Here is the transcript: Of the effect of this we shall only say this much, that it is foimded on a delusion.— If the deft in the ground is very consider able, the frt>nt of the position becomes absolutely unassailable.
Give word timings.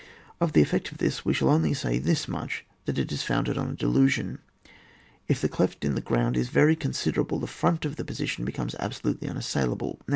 Of 0.39 0.53
the 0.53 0.63
effect 0.63 0.91
of 0.91 0.97
this 0.97 1.23
we 1.23 1.33
shall 1.35 1.49
only 1.49 1.75
say 1.75 1.99
this 1.99 2.27
much, 2.27 2.65
that 2.85 2.97
it 2.97 3.11
is 3.11 3.21
foimded 3.21 3.55
on 3.55 3.69
a 3.69 3.75
delusion.— 3.75 4.39
If 5.27 5.41
the 5.41 5.47
deft 5.47 5.85
in 5.85 5.93
the 5.93 6.01
ground 6.01 6.35
is 6.35 6.49
very 6.49 6.75
consider 6.75 7.21
able, 7.21 7.37
the 7.37 7.45
frt>nt 7.45 7.85
of 7.85 7.97
the 7.97 8.03
position 8.03 8.43
becomes 8.43 8.73
absolutely 8.79 9.29
unassailable. 9.29 9.99